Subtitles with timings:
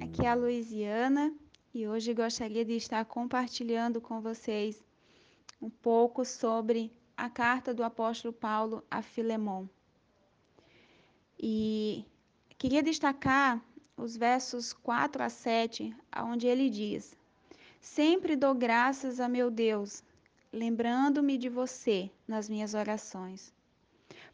[0.00, 1.30] Aqui é a Luiziana
[1.74, 4.82] e hoje gostaria de estar compartilhando com vocês
[5.60, 9.66] um pouco sobre a carta do apóstolo Paulo a Filemon.
[11.38, 12.06] E
[12.56, 13.62] queria destacar
[13.94, 17.14] os versos 4 a 7, onde ele diz:
[17.82, 20.02] Sempre dou graças a meu Deus,
[20.50, 23.52] lembrando-me de você nas minhas orações,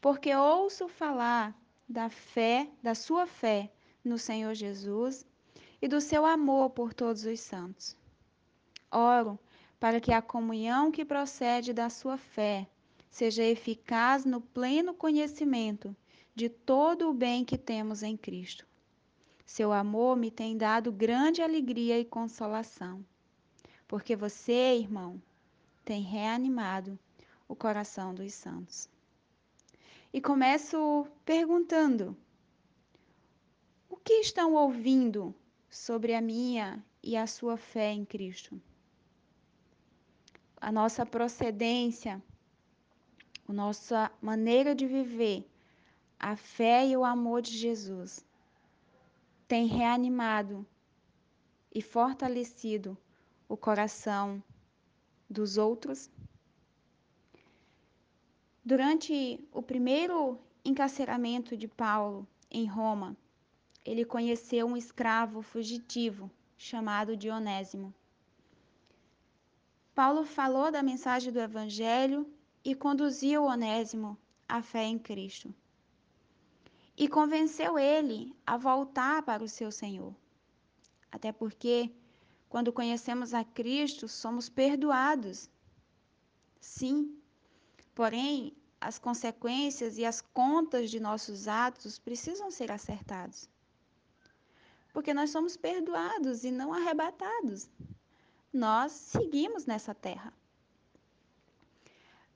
[0.01, 3.69] porque ouço falar da fé, da sua fé
[4.05, 5.25] no Senhor Jesus
[5.81, 7.97] e do seu amor por todos os santos.
[8.91, 9.39] Oro
[9.79, 12.69] para que a comunhão que procede da sua fé
[13.11, 15.97] seja eficaz no pleno conhecimento
[16.35, 18.67] de todo o bem que temos em Cristo.
[19.45, 23.05] Seu amor me tem dado grande alegria e consolação,
[23.89, 25.21] porque você, irmão,
[25.85, 26.97] tem reanimado
[27.49, 28.89] o coração dos santos.
[30.13, 32.17] E começo perguntando:
[34.05, 35.35] que estão ouvindo
[35.69, 38.61] sobre a minha e a sua fé em Cristo.
[40.57, 42.23] A nossa procedência,
[43.49, 45.49] a nossa maneira de viver,
[46.19, 48.25] a fé e o amor de Jesus
[49.49, 50.67] tem reanimado
[51.75, 52.97] e fortalecido
[53.49, 54.43] o coração
[55.29, 56.11] dos outros.
[58.65, 63.17] Durante o primeiro encarceramento de Paulo em Roma,
[63.85, 67.95] ele conheceu um escravo fugitivo chamado Dionésimo.
[69.95, 72.31] Paulo falou da mensagem do Evangelho
[72.63, 75.55] e conduziu Onésimo à fé em Cristo.
[76.97, 80.15] E convenceu ele a voltar para o seu Senhor.
[81.11, 81.91] Até porque,
[82.49, 85.49] quando conhecemos a Cristo, somos perdoados.
[86.61, 87.19] Sim,
[87.95, 93.49] porém, as consequências e as contas de nossos atos precisam ser acertados
[94.93, 97.71] porque nós somos perdoados e não arrebatados.
[98.53, 100.33] Nós seguimos nessa terra.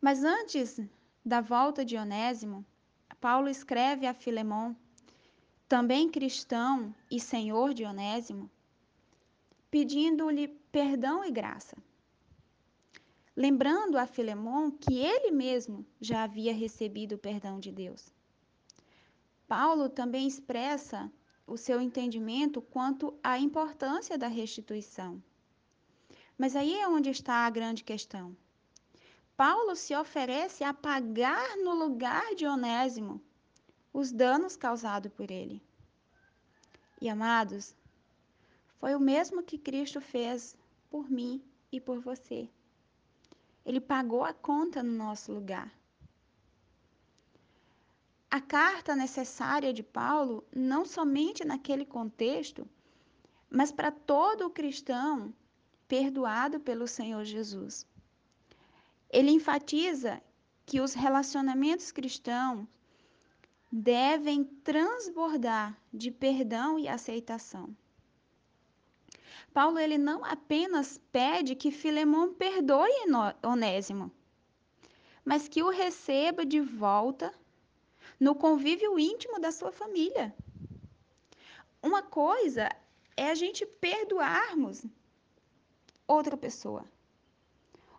[0.00, 0.78] Mas antes
[1.24, 2.64] da volta de Onésimo,
[3.20, 4.76] Paulo escreve a Filemão,
[5.66, 8.50] também cristão e senhor de Onésimo,
[9.70, 11.76] pedindo-lhe perdão e graça.
[13.34, 18.12] Lembrando a Filemão que ele mesmo já havia recebido o perdão de Deus.
[19.48, 21.10] Paulo também expressa
[21.46, 25.22] o seu entendimento quanto à importância da restituição.
[26.38, 28.36] Mas aí é onde está a grande questão.
[29.36, 33.20] Paulo se oferece a pagar no lugar de Onésimo
[33.92, 35.62] os danos causados por ele.
[37.00, 37.74] E amados,
[38.78, 40.56] foi o mesmo que Cristo fez
[40.90, 42.48] por mim e por você.
[43.64, 45.72] Ele pagou a conta no nosso lugar.
[48.34, 52.68] A carta necessária de Paulo, não somente naquele contexto,
[53.48, 55.32] mas para todo o cristão
[55.86, 57.86] perdoado pelo Senhor Jesus.
[59.08, 60.20] Ele enfatiza
[60.66, 62.66] que os relacionamentos cristãos
[63.70, 67.68] devem transbordar de perdão e aceitação.
[69.52, 72.90] Paulo ele não apenas pede que Filemão perdoe
[73.44, 74.10] Onésimo,
[75.24, 77.32] mas que o receba de volta
[78.18, 80.34] no convívio íntimo da sua família.
[81.82, 82.68] Uma coisa
[83.16, 84.84] é a gente perdoarmos
[86.06, 86.84] outra pessoa.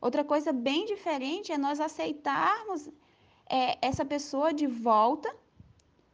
[0.02, 2.90] Outra coisa bem diferente é nós aceitarmos
[3.50, 5.36] é, essa pessoa de volta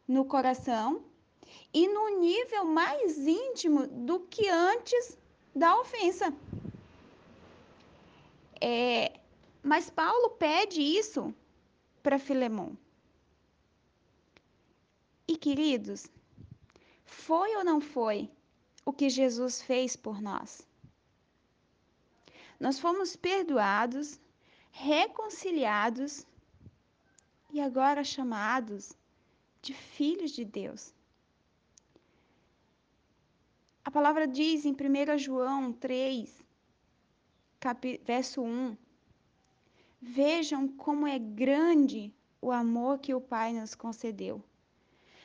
[0.08, 1.04] no coração
[1.74, 5.18] e no nível mais íntimo do que antes
[5.56, 6.34] da ofensa.
[8.60, 9.20] É,
[9.64, 11.34] mas Paulo pede isso
[12.04, 12.78] para Filemão.
[15.32, 16.08] E queridos,
[17.06, 18.30] foi ou não foi
[18.86, 20.68] o que Jesus fez por nós?
[22.60, 24.20] Nós fomos perdoados,
[24.72, 26.28] reconciliados
[27.50, 28.92] e agora chamados
[29.62, 30.94] de filhos de Deus.
[33.86, 36.44] A palavra diz em 1 João 3,
[38.04, 38.76] verso 1:
[40.02, 44.44] Vejam como é grande o amor que o Pai nos concedeu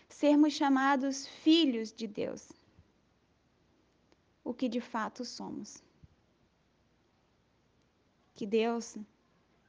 [0.08, 2.52] sermos chamados filhos de Deus,
[4.44, 5.82] o que de fato somos.
[8.34, 8.96] Que Deus,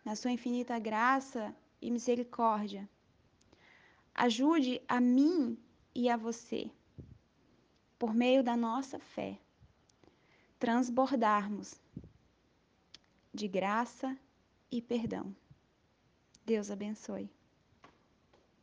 [0.03, 2.87] na sua infinita graça e misericórdia,
[4.13, 5.57] ajude a mim
[5.95, 6.69] e a você,
[7.97, 9.39] por meio da nossa fé,
[10.59, 11.75] transbordarmos
[13.33, 14.17] de graça
[14.71, 15.35] e perdão.
[16.45, 17.29] Deus abençoe.